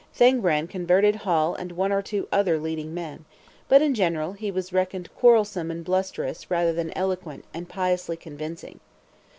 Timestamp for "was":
4.49-4.73